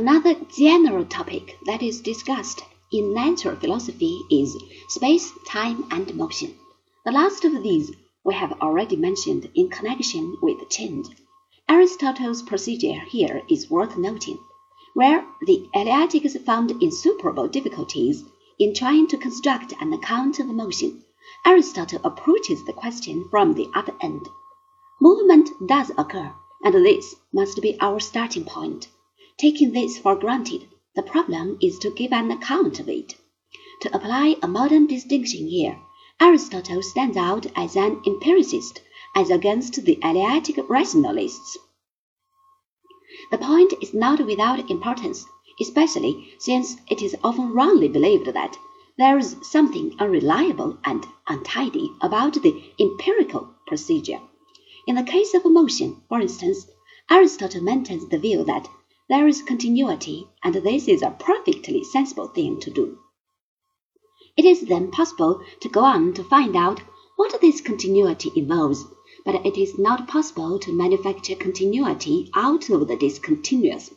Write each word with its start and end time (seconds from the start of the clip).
Another 0.00 0.36
general 0.56 1.04
topic 1.04 1.58
that 1.66 1.82
is 1.82 2.00
discussed 2.00 2.62
in 2.92 3.12
natural 3.12 3.56
philosophy 3.56 4.22
is 4.30 4.56
space, 4.86 5.32
time, 5.44 5.88
and 5.90 6.14
motion. 6.14 6.54
The 7.04 7.10
last 7.10 7.44
of 7.44 7.64
these 7.64 7.90
we 8.22 8.34
have 8.34 8.52
already 8.60 8.94
mentioned 8.94 9.50
in 9.56 9.70
connection 9.70 10.36
with 10.40 10.70
change. 10.70 11.08
Aristotle's 11.68 12.42
procedure 12.42 13.00
here 13.08 13.42
is 13.50 13.68
worth 13.72 13.96
noting. 13.98 14.38
Where 14.94 15.26
the 15.42 15.68
Eleatics 15.74 16.40
found 16.44 16.80
insuperable 16.80 17.48
difficulties 17.48 18.22
in 18.56 18.74
trying 18.74 19.08
to 19.08 19.18
construct 19.18 19.74
an 19.80 19.92
account 19.92 20.38
of 20.38 20.46
motion, 20.46 21.02
Aristotle 21.44 22.00
approaches 22.04 22.64
the 22.64 22.72
question 22.72 23.28
from 23.30 23.54
the 23.54 23.68
other 23.74 23.96
end. 24.00 24.28
Movement 25.00 25.50
does 25.66 25.90
occur, 25.98 26.32
and 26.62 26.72
this 26.72 27.16
must 27.32 27.60
be 27.60 27.76
our 27.80 27.98
starting 27.98 28.44
point. 28.44 28.86
Taking 29.38 29.70
this 29.70 29.98
for 29.98 30.16
granted, 30.16 30.66
the 30.96 31.02
problem 31.02 31.58
is 31.62 31.78
to 31.78 31.90
give 31.90 32.12
an 32.12 32.32
account 32.32 32.80
of 32.80 32.88
it. 32.88 33.14
To 33.82 33.96
apply 33.96 34.34
a 34.42 34.48
modern 34.48 34.88
distinction 34.88 35.46
here, 35.46 35.78
Aristotle 36.20 36.82
stands 36.82 37.16
out 37.16 37.46
as 37.54 37.76
an 37.76 38.02
empiricist 38.04 38.82
as 39.14 39.30
against 39.30 39.84
the 39.84 39.96
Eleatic 40.02 40.58
rationalists. 40.68 41.56
The 43.30 43.38
point 43.38 43.74
is 43.80 43.94
not 43.94 44.26
without 44.26 44.68
importance, 44.68 45.24
especially 45.60 46.32
since 46.40 46.76
it 46.90 47.00
is 47.00 47.14
often 47.22 47.52
wrongly 47.52 47.86
believed 47.88 48.26
that 48.26 48.58
there 48.96 49.18
is 49.18 49.36
something 49.42 49.94
unreliable 50.00 50.78
and 50.84 51.06
untidy 51.28 51.92
about 52.00 52.34
the 52.42 52.72
empirical 52.80 53.54
procedure. 53.68 54.20
In 54.88 54.96
the 54.96 55.04
case 55.04 55.32
of 55.34 55.44
motion, 55.44 56.02
for 56.08 56.20
instance, 56.20 56.66
Aristotle 57.08 57.62
maintains 57.62 58.08
the 58.08 58.18
view 58.18 58.42
that 58.42 58.68
there 59.08 59.26
is 59.26 59.42
continuity, 59.42 60.28
and 60.44 60.54
this 60.54 60.86
is 60.86 61.00
a 61.02 61.16
perfectly 61.18 61.82
sensible 61.82 62.28
thing 62.28 62.60
to 62.60 62.70
do. 62.70 62.98
It 64.36 64.44
is 64.44 64.60
then 64.62 64.90
possible 64.90 65.40
to 65.62 65.68
go 65.68 65.80
on 65.80 66.12
to 66.14 66.22
find 66.22 66.54
out 66.54 66.80
what 67.16 67.40
this 67.40 67.60
continuity 67.60 68.30
involves, 68.36 68.84
but 69.24 69.46
it 69.46 69.56
is 69.56 69.78
not 69.78 70.06
possible 70.08 70.58
to 70.58 70.72
manufacture 70.72 71.34
continuity 71.34 72.30
out 72.36 72.68
of 72.68 72.86
the 72.86 72.96
discontinuous. 72.96 73.90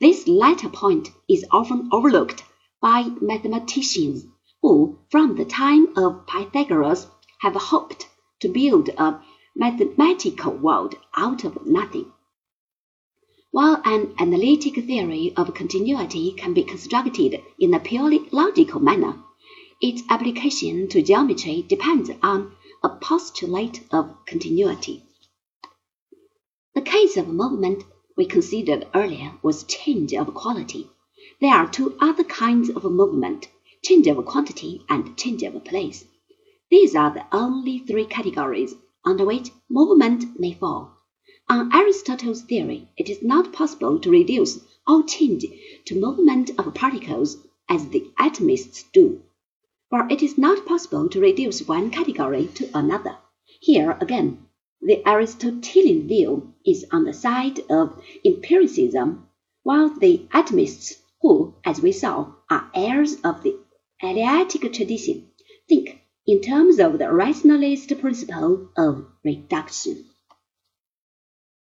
This 0.00 0.28
latter 0.28 0.68
point 0.68 1.08
is 1.28 1.44
often 1.50 1.88
overlooked 1.90 2.44
by 2.80 3.10
mathematicians 3.20 4.26
who, 4.62 4.98
from 5.10 5.36
the 5.36 5.44
time 5.44 5.96
of 5.96 6.26
Pythagoras, 6.26 7.06
have 7.40 7.54
hoped 7.54 8.06
to 8.40 8.48
build 8.48 8.90
a 8.90 9.20
mathematical 9.56 10.52
world 10.52 10.94
out 11.16 11.44
of 11.44 11.66
nothing. 11.66 12.12
While 13.58 13.82
an 13.84 14.14
analytic 14.20 14.76
theory 14.86 15.32
of 15.36 15.52
continuity 15.52 16.30
can 16.30 16.54
be 16.54 16.62
constructed 16.62 17.42
in 17.58 17.74
a 17.74 17.80
purely 17.80 18.20
logical 18.30 18.78
manner, 18.78 19.20
its 19.80 20.04
application 20.08 20.86
to 20.90 21.02
geometry 21.02 21.66
depends 21.68 22.08
on 22.22 22.52
a 22.84 22.88
postulate 22.88 23.82
of 23.90 24.14
continuity. 24.26 25.02
The 26.76 26.82
case 26.82 27.16
of 27.16 27.26
movement 27.26 27.82
we 28.16 28.26
considered 28.26 28.86
earlier 28.94 29.32
was 29.42 29.64
change 29.64 30.14
of 30.14 30.32
quality. 30.34 30.88
There 31.40 31.52
are 31.52 31.68
two 31.68 31.96
other 32.00 32.22
kinds 32.22 32.70
of 32.70 32.84
movement, 32.84 33.48
change 33.82 34.06
of 34.06 34.24
quantity 34.24 34.84
and 34.88 35.16
change 35.16 35.42
of 35.42 35.64
place. 35.64 36.04
These 36.70 36.94
are 36.94 37.12
the 37.12 37.26
only 37.32 37.80
three 37.80 38.04
categories 38.04 38.76
under 39.04 39.24
which 39.24 39.50
movement 39.68 40.38
may 40.38 40.52
fall. 40.52 40.97
On 41.50 41.72
Aristotle's 41.72 42.42
theory, 42.42 42.88
it 42.98 43.08
is 43.08 43.22
not 43.22 43.54
possible 43.54 43.98
to 44.00 44.10
reduce 44.10 44.60
all 44.86 45.02
change 45.02 45.46
to 45.86 45.98
movement 45.98 46.50
of 46.58 46.74
particles 46.74 47.38
as 47.70 47.88
the 47.88 48.10
atomists 48.18 48.84
do, 48.92 49.22
for 49.88 50.06
it 50.10 50.22
is 50.22 50.36
not 50.36 50.66
possible 50.66 51.08
to 51.08 51.20
reduce 51.20 51.66
one 51.66 51.90
category 51.90 52.48
to 52.56 52.68
another. 52.74 53.16
Here 53.60 53.96
again, 53.98 54.46
the 54.82 55.02
Aristotelian 55.08 56.06
view 56.06 56.52
is 56.66 56.84
on 56.92 57.04
the 57.04 57.14
side 57.14 57.60
of 57.70 57.98
empiricism, 58.26 59.26
while 59.62 59.88
the 59.88 60.26
atomists, 60.34 61.00
who, 61.22 61.54
as 61.64 61.80
we 61.80 61.92
saw, 61.92 62.34
are 62.50 62.70
heirs 62.74 63.16
of 63.24 63.42
the 63.42 63.56
Eleatic 64.02 64.70
tradition, 64.74 65.30
think 65.66 65.98
in 66.26 66.42
terms 66.42 66.78
of 66.78 66.98
the 66.98 67.10
rationalist 67.10 67.98
principle 68.00 68.68
of 68.76 69.06
reduction. 69.24 70.04